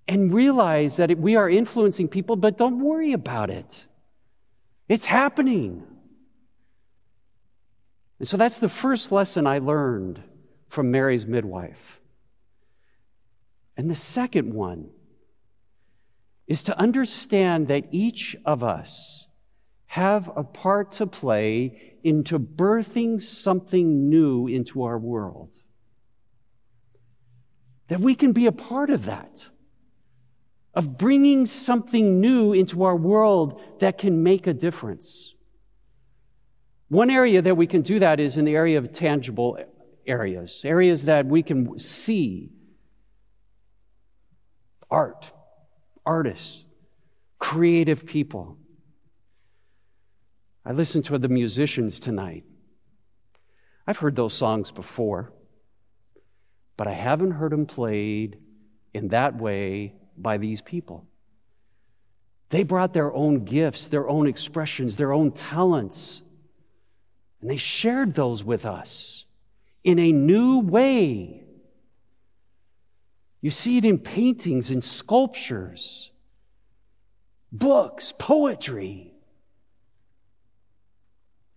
and 0.08 0.34
realize 0.34 0.98
that 0.98 1.18
we 1.18 1.36
are 1.36 1.50
influencing 1.50 2.08
people, 2.08 2.36
but 2.36 2.58
don't 2.58 2.80
worry 2.80 3.13
about 3.13 3.50
it. 3.50 3.86
It's 4.88 5.06
happening. 5.06 5.84
And 8.19 8.27
so 8.27 8.38
that's 8.38 8.60
the 8.60 8.69
first 8.69 9.12
lesson 9.12 9.45
I 9.45 9.60
learned 9.60 10.24
from 10.69 10.91
Mary's 10.91 11.25
midwife. 11.25 12.00
And 13.77 13.89
the 13.89 13.95
second 13.95 14.53
one 14.53 14.89
is 16.48 16.63
to 16.63 16.79
understand 16.79 17.67
that 17.67 17.86
each 17.91 18.36
of 18.45 18.63
us 18.63 19.28
have 19.88 20.32
a 20.36 20.43
part 20.43 20.91
to 20.91 21.08
play 21.08 21.97
into 22.04 22.39
birthing 22.39 23.19
something 23.19 24.10
new 24.10 24.47
into 24.47 24.84
our 24.84 24.97
world. 24.97 25.58
That 27.88 27.99
we 27.99 28.15
can 28.15 28.32
be 28.32 28.45
a 28.45 28.51
part 28.51 28.89
of 28.89 29.06
that, 29.06 29.47
of 30.73 30.97
bringing 30.97 31.45
something 31.45 32.19
new 32.19 32.54
into 32.54 32.84
our 32.84 32.95
world 32.95 33.62
that 33.80 33.97
can 33.97 34.23
make 34.23 34.47
a 34.47 34.54
difference. 34.54 35.35
One 36.88 37.10
area 37.10 37.41
that 37.41 37.56
we 37.56 37.67
can 37.67 37.82
do 37.82 38.00
that 38.00 38.19
is 38.19 38.38
in 38.38 38.45
the 38.45 38.56
area 38.56 38.78
of 38.78 38.91
tangible 38.91 39.58
areas, 40.06 40.63
areas 40.63 41.06
that 41.06 41.26
we 41.26 41.41
can 41.41 41.80
see 41.80 42.52
art, 44.89 45.32
artists, 46.06 46.63
creative 47.39 48.06
people. 48.06 48.58
I 50.63 50.71
listened 50.71 51.06
to 51.06 51.17
the 51.17 51.28
musicians 51.28 52.00
tonight. 52.00 52.43
I've 53.88 53.98
heard 53.98 54.15
those 54.15 54.34
songs 54.34 54.71
before, 54.71 55.34
but 56.78 56.88
I 56.88 56.93
haven't 56.93 57.32
heard 57.32 57.52
them 57.52 57.65
played 57.65 58.39
in 58.93 59.10
that 59.10 59.36
way 59.36 59.95
by 60.17 60.38
these 60.38 60.62
people. 60.62 61.08
They 62.50 62.63
brought 62.63 62.93
their 62.93 63.13
own 63.13 63.43
gifts, 63.43 63.88
their 63.88 64.08
own 64.08 64.28
expressions, 64.28 64.95
their 64.95 65.13
own 65.13 65.32
talents, 65.32 66.21
and 67.45 67.51
they 67.51 67.58
shared 67.58 68.15
those 68.15 68.43
with 68.43 68.65
us 68.65 69.25
in 69.84 69.99
a 69.99 70.12
new 70.12 70.62
way. 70.62 71.43
You 73.39 73.51
see 73.51 73.77
it 73.77 73.86
in 73.86 73.99
paintings 73.99 74.71
and 74.71 74.84
sculptures, 74.84 76.10
books, 77.51 78.12
poetry. 78.17 79.13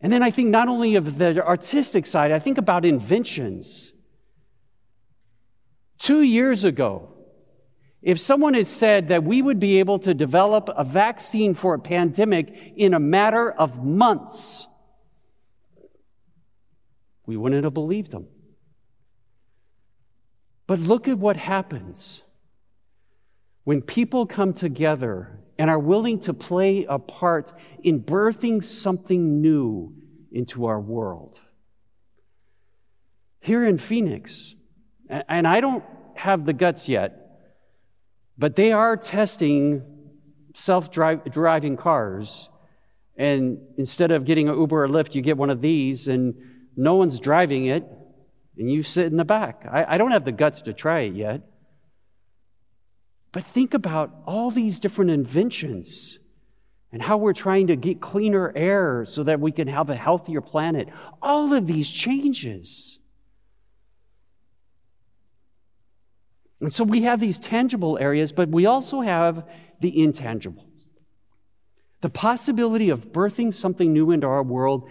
And 0.03 0.13
then 0.13 0.23
I 0.23 0.31
think 0.31 0.51
not 0.51 0.69
only 0.69 0.97
of 0.97 1.17
the 1.17 1.43
artistic 1.43 2.05
side, 2.05 2.33
I 2.33 2.39
think 2.39 2.59
about 2.59 2.85
inventions. 2.85 3.95
Two 5.99 6.21
years 6.21 6.65
ago, 6.65 7.15
if 8.03 8.21
someone 8.21 8.53
had 8.53 8.67
said 8.67 9.09
that 9.09 9.25
we 9.25 9.41
would 9.41 9.59
be 9.59 9.79
able 9.79 10.01
to 10.01 10.13
develop 10.13 10.69
a 10.77 10.85
vaccine 10.85 11.55
for 11.55 11.73
a 11.73 11.79
pandemic 11.79 12.75
in 12.77 12.93
a 12.93 13.01
matter 13.01 13.51
of 13.51 13.83
months, 13.83 14.69
we 17.29 17.37
wouldn't 17.37 17.63
have 17.63 17.75
believed 17.75 18.11
them. 18.11 18.27
But 20.67 20.79
look 20.79 21.07
at 21.09 21.19
what 21.19 21.37
happens 21.37 22.23
when 23.65 23.83
people 23.83 24.25
come 24.25 24.55
together 24.55 25.39
and 25.59 25.69
are 25.69 25.79
willing 25.79 26.21
to 26.21 26.33
play 26.33 26.87
a 26.89 26.99
part 26.99 27.53
in 27.83 28.03
birthing 28.03 28.65
something 28.65 29.43
new 29.43 29.93
into 30.33 30.65
our 30.65 30.81
world. 30.81 31.39
Here 33.41 33.63
in 33.63 33.77
Phoenix, 33.77 34.55
and 35.11 35.47
I 35.47 35.61
don't 35.61 35.85
have 36.15 36.47
the 36.47 36.55
guts 36.55 36.89
yet, 36.89 37.41
but 38.39 38.57
they 38.57 38.73
are 38.73 38.97
testing 38.97 39.83
self 40.55 40.91
driving 40.91 41.77
cars. 41.77 42.49
And 43.17 43.59
instead 43.77 44.13
of 44.13 44.25
getting 44.25 44.49
an 44.49 44.59
Uber 44.59 44.85
or 44.85 44.89
Lyft, 44.89 45.15
you 45.15 45.21
get 45.21 45.37
one 45.37 45.51
of 45.51 45.61
these, 45.61 46.09
and 46.09 46.35
no 46.79 46.95
one's 46.95 47.19
driving 47.19 47.67
it, 47.67 47.85
and 48.57 48.71
you 48.71 48.83
sit 48.83 49.07
in 49.07 49.17
the 49.17 49.25
back. 49.25 49.67
I, 49.69 49.95
I 49.95 49.99
don't 49.99 50.13
have 50.13 50.25
the 50.25 50.33
guts 50.33 50.63
to 50.63 50.73
try 50.73 51.01
it 51.01 51.15
yet. 51.15 51.43
But 53.33 53.45
think 53.45 53.75
about 53.75 54.15
all 54.27 54.51
these 54.51 54.81
different 54.81 55.11
inventions 55.11 56.19
and 56.93 57.03
how 57.03 57.17
we're 57.19 57.35
trying 57.35 57.67
to 57.67 57.77
get 57.77 58.01
cleaner 58.01 58.53
air 58.55 59.05
so 59.05 59.25
that 59.25 59.41
we 59.41 59.53
can 59.53 59.69
have 59.69 59.91
a 59.91 59.95
healthier 59.95 60.41
planet. 60.41 60.89
All 61.21 61.53
of 61.53 61.67
these 61.67 61.91
changes. 61.91 63.01
And 66.61 66.73
so 66.73 66.85
we 66.85 67.03
have 67.03 67.21
these 67.21 67.39
tangible 67.39 67.99
areas, 68.01 68.33
but 68.33 68.49
we 68.49 68.67
also 68.67 69.01
have 69.01 69.47
the 69.81 69.93
intangibles. 69.93 70.65
The 72.01 72.09
possibility 72.11 72.91
of 72.91 73.13
birthing 73.13 73.53
something 73.53 73.93
new 73.93 74.13
into 74.13 74.29
our 74.29 74.43
world 74.43 74.89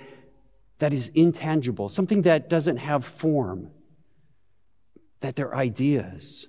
that 0.79 0.93
is 0.93 1.09
intangible, 1.09 1.89
something 1.89 2.21
that 2.23 2.49
doesn't 2.49 2.77
have 2.77 3.05
form, 3.05 3.71
that 5.21 5.35
they're 5.35 5.55
ideas. 5.55 6.47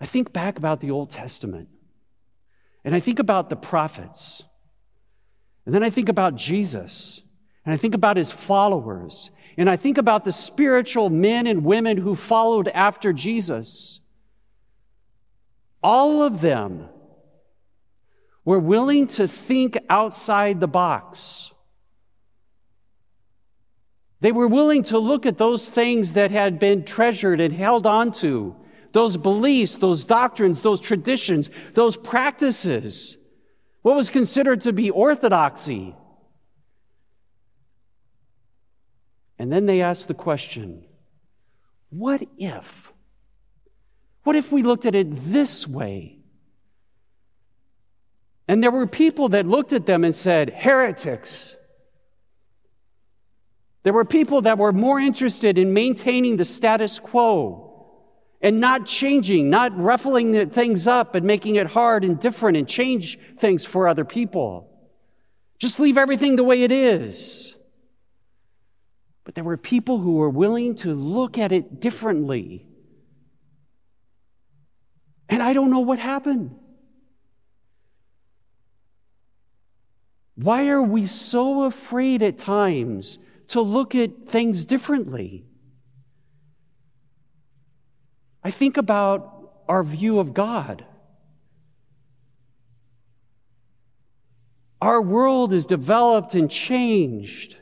I 0.00 0.06
think 0.06 0.32
back 0.32 0.58
about 0.58 0.80
the 0.80 0.90
Old 0.90 1.10
Testament, 1.10 1.68
and 2.84 2.94
I 2.94 3.00
think 3.00 3.18
about 3.18 3.50
the 3.50 3.56
prophets, 3.56 4.42
and 5.66 5.74
then 5.74 5.82
I 5.82 5.90
think 5.90 6.08
about 6.08 6.34
Jesus, 6.34 7.20
and 7.64 7.74
I 7.74 7.76
think 7.76 7.94
about 7.94 8.16
his 8.16 8.32
followers, 8.32 9.30
and 9.56 9.68
I 9.68 9.76
think 9.76 9.98
about 9.98 10.24
the 10.24 10.32
spiritual 10.32 11.10
men 11.10 11.46
and 11.46 11.64
women 11.64 11.98
who 11.98 12.14
followed 12.14 12.68
after 12.68 13.12
Jesus. 13.12 14.00
All 15.82 16.22
of 16.22 16.40
them 16.40 16.88
were 18.44 18.58
willing 18.58 19.06
to 19.08 19.28
think 19.28 19.76
outside 19.90 20.58
the 20.58 20.68
box. 20.68 21.52
They 24.20 24.32
were 24.32 24.48
willing 24.48 24.82
to 24.84 24.98
look 24.98 25.26
at 25.26 25.38
those 25.38 25.70
things 25.70 26.14
that 26.14 26.30
had 26.30 26.58
been 26.58 26.84
treasured 26.84 27.40
and 27.40 27.54
held 27.54 27.86
onto 27.86 28.54
those 28.92 29.16
beliefs, 29.16 29.76
those 29.76 30.04
doctrines, 30.04 30.62
those 30.62 30.80
traditions, 30.80 31.50
those 31.74 31.96
practices, 31.96 33.16
what 33.82 33.94
was 33.94 34.10
considered 34.10 34.60
to 34.62 34.72
be 34.72 34.90
orthodoxy. 34.90 35.94
And 39.38 39.52
then 39.52 39.66
they 39.66 39.82
asked 39.82 40.08
the 40.08 40.14
question 40.14 40.84
what 41.90 42.22
if? 42.36 42.92
What 44.24 44.36
if 44.36 44.52
we 44.52 44.62
looked 44.62 44.84
at 44.84 44.94
it 44.94 45.06
this 45.10 45.66
way? 45.66 46.18
And 48.46 48.62
there 48.62 48.70
were 48.70 48.86
people 48.86 49.28
that 49.30 49.46
looked 49.46 49.72
at 49.72 49.86
them 49.86 50.04
and 50.04 50.14
said, 50.14 50.50
heretics. 50.50 51.54
There 53.88 53.94
were 53.94 54.04
people 54.04 54.42
that 54.42 54.58
were 54.58 54.74
more 54.74 55.00
interested 55.00 55.56
in 55.56 55.72
maintaining 55.72 56.36
the 56.36 56.44
status 56.44 56.98
quo 56.98 58.04
and 58.42 58.60
not 58.60 58.84
changing, 58.84 59.48
not 59.48 59.74
ruffling 59.78 60.50
things 60.50 60.86
up 60.86 61.14
and 61.14 61.24
making 61.24 61.56
it 61.56 61.68
hard 61.68 62.04
and 62.04 62.20
different 62.20 62.58
and 62.58 62.68
change 62.68 63.18
things 63.38 63.64
for 63.64 63.88
other 63.88 64.04
people. 64.04 64.68
Just 65.58 65.80
leave 65.80 65.96
everything 65.96 66.36
the 66.36 66.44
way 66.44 66.64
it 66.64 66.70
is. 66.70 67.56
But 69.24 69.34
there 69.34 69.42
were 69.42 69.56
people 69.56 69.96
who 69.96 70.16
were 70.16 70.28
willing 70.28 70.74
to 70.74 70.92
look 70.92 71.38
at 71.38 71.50
it 71.50 71.80
differently. 71.80 72.66
And 75.30 75.42
I 75.42 75.54
don't 75.54 75.70
know 75.70 75.80
what 75.80 75.98
happened. 75.98 76.54
Why 80.34 80.68
are 80.68 80.82
we 80.82 81.06
so 81.06 81.62
afraid 81.62 82.22
at 82.22 82.36
times 82.36 83.18
to 83.48 83.60
look 83.60 83.94
at 83.94 84.28
things 84.28 84.64
differently. 84.64 85.44
I 88.42 88.50
think 88.50 88.76
about 88.76 89.52
our 89.68 89.82
view 89.82 90.18
of 90.18 90.32
God. 90.32 90.84
Our 94.80 95.02
world 95.02 95.52
is 95.52 95.66
developed 95.66 96.34
and 96.34 96.50
changed. 96.50 97.56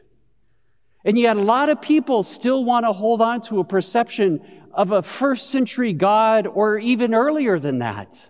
And 1.05 1.19
yet, 1.19 1.37
a 1.37 1.43
lot 1.43 1.69
of 1.69 1.81
people 1.81 2.23
still 2.23 2.65
want 2.65 2.85
to 2.85 2.93
hold 2.93 3.23
on 3.23 3.41
to 3.43 3.61
a 3.61 3.65
perception 3.65 4.41
of 4.73 4.91
a 4.91 5.03
first 5.03 5.51
century 5.51 5.93
God 5.93 6.47
or 6.47 6.79
even 6.79 7.15
earlier 7.15 7.59
than 7.59 7.79
that. 7.79 8.29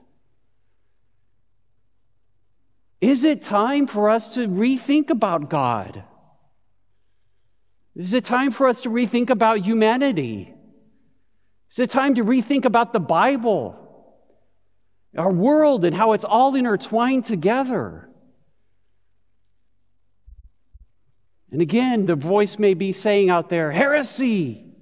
Is 3.01 3.25
it 3.25 3.43
time 3.43 3.87
for 3.87 4.09
us 4.09 4.29
to 4.35 4.47
rethink 4.47 5.11
about 5.11 5.51
God? 5.51 6.05
Is 7.97 8.13
it 8.13 8.25
time 8.25 8.51
for 8.51 8.69
us 8.69 8.83
to 8.83 8.91
rethink 8.91 9.31
about 9.31 9.61
humanity? 9.61 10.55
Is 11.71 11.79
it 11.79 11.89
time 11.89 12.15
to 12.17 12.25
rethink 12.25 12.67
about 12.67 12.93
the 12.93 13.01
Bible, 13.01 14.15
our 15.17 15.33
world, 15.33 15.85
and 15.85 15.97
how 15.97 16.13
it's 16.13 16.25
all 16.25 16.55
intertwined 16.55 17.25
together? 17.25 18.09
And 21.51 21.63
again, 21.63 22.05
the 22.05 22.17
voice 22.17 22.59
may 22.59 22.75
be 22.75 22.93
saying 22.93 23.31
out 23.31 23.49
there, 23.49 23.73
heresy. 23.73 24.75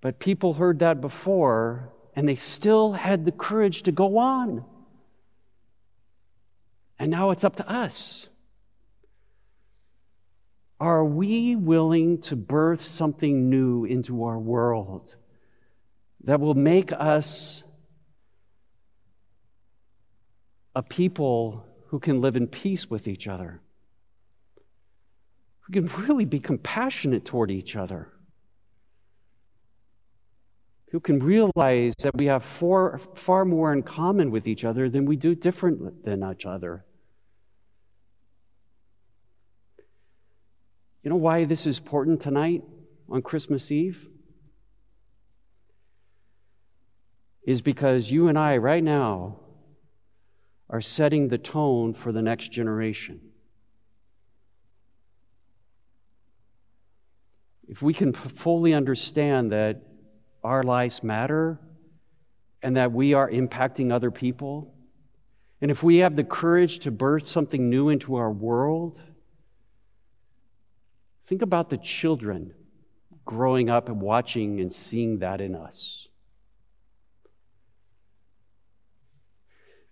But 0.00 0.18
people 0.18 0.54
heard 0.54 0.80
that 0.80 1.00
before, 1.00 1.92
and 2.16 2.28
they 2.28 2.34
still 2.34 2.94
had 2.94 3.24
the 3.24 3.32
courage 3.32 3.84
to 3.84 3.92
go 3.92 4.18
on. 4.18 4.64
And 6.98 7.12
now 7.12 7.30
it's 7.30 7.44
up 7.44 7.56
to 7.56 7.70
us. 7.70 8.26
Are 10.80 11.04
we 11.04 11.54
willing 11.54 12.20
to 12.22 12.36
birth 12.36 12.82
something 12.82 13.48
new 13.48 13.84
into 13.84 14.24
our 14.24 14.38
world 14.38 15.14
that 16.24 16.40
will 16.40 16.54
make 16.54 16.92
us 16.92 17.62
a 20.74 20.82
people 20.82 21.64
who 21.88 22.00
can 22.00 22.20
live 22.20 22.34
in 22.34 22.48
peace 22.48 22.90
with 22.90 23.06
each 23.06 23.28
other? 23.28 23.60
Who 25.60 25.72
can 25.72 25.86
really 26.04 26.24
be 26.24 26.40
compassionate 26.40 27.24
toward 27.24 27.50
each 27.50 27.76
other? 27.76 28.08
Who 30.90 31.00
can 31.00 31.20
realize 31.20 31.94
that 32.00 32.16
we 32.16 32.26
have 32.26 32.44
far, 32.44 33.00
far 33.14 33.44
more 33.44 33.72
in 33.72 33.82
common 33.82 34.30
with 34.30 34.46
each 34.46 34.64
other 34.64 34.88
than 34.88 35.06
we 35.06 35.16
do 35.16 35.34
different 35.34 36.04
than 36.04 36.28
each 36.30 36.46
other? 36.46 36.84
You 41.04 41.10
know 41.10 41.16
why 41.16 41.44
this 41.44 41.66
is 41.66 41.78
important 41.78 42.22
tonight 42.22 42.64
on 43.10 43.20
Christmas 43.20 43.70
Eve? 43.70 44.08
Is 47.42 47.60
because 47.60 48.10
you 48.10 48.28
and 48.28 48.38
I, 48.38 48.56
right 48.56 48.82
now, 48.82 49.38
are 50.70 50.80
setting 50.80 51.28
the 51.28 51.36
tone 51.36 51.92
for 51.92 52.10
the 52.10 52.22
next 52.22 52.52
generation. 52.52 53.20
If 57.68 57.82
we 57.82 57.92
can 57.92 58.14
fully 58.14 58.72
understand 58.72 59.52
that 59.52 59.82
our 60.42 60.62
lives 60.62 61.02
matter 61.02 61.60
and 62.62 62.78
that 62.78 62.92
we 62.92 63.12
are 63.12 63.30
impacting 63.30 63.92
other 63.92 64.10
people, 64.10 64.74
and 65.60 65.70
if 65.70 65.82
we 65.82 65.98
have 65.98 66.16
the 66.16 66.24
courage 66.24 66.78
to 66.80 66.90
birth 66.90 67.26
something 67.26 67.68
new 67.68 67.90
into 67.90 68.14
our 68.14 68.32
world, 68.32 69.02
Think 71.34 71.42
about 71.42 71.68
the 71.68 71.78
children 71.78 72.54
growing 73.24 73.68
up 73.68 73.88
and 73.88 74.00
watching 74.00 74.60
and 74.60 74.72
seeing 74.72 75.18
that 75.18 75.40
in 75.40 75.56
us. 75.56 76.06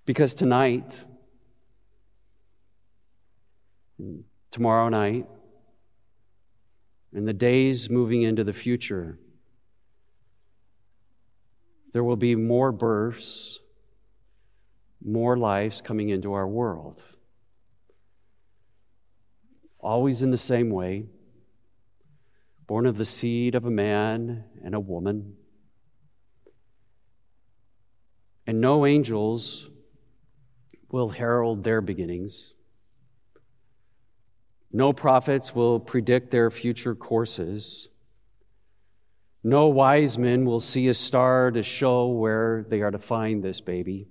Because 0.06 0.36
tonight, 0.36 1.02
tomorrow 4.52 4.88
night, 4.88 5.26
and 7.12 7.26
the 7.26 7.32
days 7.32 7.90
moving 7.90 8.22
into 8.22 8.44
the 8.44 8.52
future, 8.52 9.18
there 11.92 12.04
will 12.04 12.14
be 12.14 12.36
more 12.36 12.70
births, 12.70 13.58
more 15.04 15.36
lives 15.36 15.82
coming 15.82 16.08
into 16.08 16.34
our 16.34 16.46
world. 16.46 17.02
Always 19.80 20.22
in 20.22 20.30
the 20.30 20.38
same 20.38 20.70
way 20.70 21.06
born 22.66 22.86
of 22.86 22.96
the 22.96 23.04
seed 23.04 23.54
of 23.54 23.64
a 23.64 23.70
man 23.70 24.44
and 24.64 24.74
a 24.74 24.80
woman. 24.80 25.34
And 28.46 28.60
no 28.60 28.86
angels 28.86 29.68
will 30.90 31.10
herald 31.10 31.64
their 31.64 31.80
beginnings. 31.80 32.54
No 34.72 34.92
prophets 34.92 35.54
will 35.54 35.80
predict 35.80 36.30
their 36.30 36.50
future 36.50 36.94
courses. 36.94 37.88
No 39.44 39.66
wise 39.66 40.16
men 40.16 40.44
will 40.44 40.60
see 40.60 40.88
a 40.88 40.94
star 40.94 41.50
to 41.50 41.62
show 41.62 42.08
where 42.08 42.64
they 42.68 42.80
are 42.80 42.90
to 42.90 42.98
find 42.98 43.42
this 43.42 43.60
baby. 43.60 44.08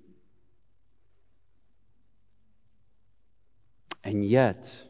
And 4.04 4.26
yet, 4.26 4.84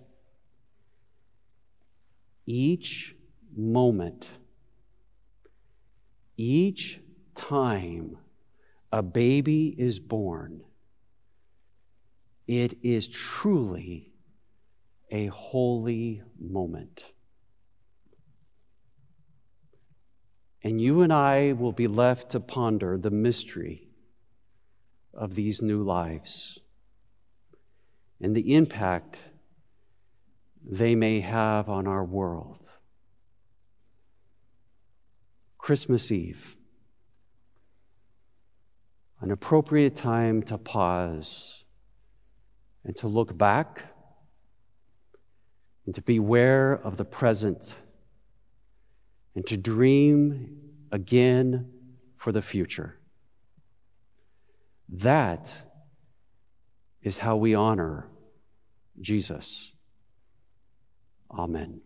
each 2.46 3.16
moment, 3.56 4.30
each 6.38 7.00
time 7.36 8.18
a 8.92 9.02
baby 9.02 9.76
is 9.78 10.00
born, 10.00 10.62
it 12.48 12.78
is 12.82 13.08
truly 13.08 14.12
a 15.10 15.28
holy 15.28 16.24
moment. 16.40 17.06
And 20.64 20.80
you 20.80 21.02
and 21.02 21.12
I 21.12 21.54
will 21.54 21.72
be 21.72 21.88
left 21.88 22.30
to 22.32 22.40
ponder 22.40 22.98
the 22.98 23.10
mystery 23.10 23.88
of 25.14 25.36
these 25.36 25.62
new 25.62 25.84
lives 25.84 26.60
and 28.22 28.36
the 28.36 28.54
impact 28.54 29.18
they 30.64 30.94
may 30.94 31.20
have 31.22 31.68
on 31.68 31.88
our 31.88 32.04
world. 32.04 32.71
Christmas 35.62 36.12
Eve, 36.12 36.58
an 39.22 39.30
appropriate 39.30 39.96
time 39.96 40.42
to 40.42 40.58
pause 40.58 41.64
and 42.84 42.96
to 42.96 43.08
look 43.08 43.38
back 43.38 43.84
and 45.86 45.94
to 45.94 46.02
beware 46.02 46.74
of 46.74 46.98
the 46.98 47.06
present 47.06 47.76
and 49.36 49.46
to 49.46 49.56
dream 49.56 50.58
again 50.92 51.72
for 52.18 52.32
the 52.32 52.42
future. 52.42 53.00
That 54.90 55.56
is 57.04 57.20
how 57.20 57.38
we 57.38 57.54
honor 57.54 58.08
Jesus. 59.00 59.74
Amen. 61.30 61.82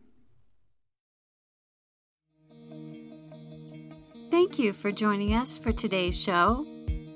Thank 4.36 4.60
you 4.60 4.74
for 4.74 4.92
joining 4.92 5.34
us 5.34 5.58
for 5.58 5.72
today's 5.72 6.22
show. 6.22 6.68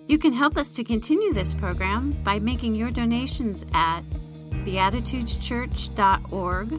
You 0.07 0.17
can 0.17 0.31
help 0.31 0.55
us 0.55 0.69
to 0.69 0.85
continue 0.85 1.33
this 1.33 1.53
program 1.53 2.11
by 2.23 2.39
making 2.39 2.75
your 2.75 2.91
donations 2.91 3.65
at 3.73 4.03
beatitudeschurch.org 4.51 6.69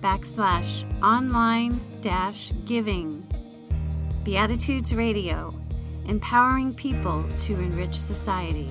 backslash 0.00 1.02
online 1.02 1.80
dash 2.00 2.52
giving. 2.64 3.26
Beatitudes 4.22 4.94
Radio, 4.94 5.52
empowering 6.06 6.74
people 6.74 7.24
to 7.40 7.54
enrich 7.54 7.98
society. 7.98 8.70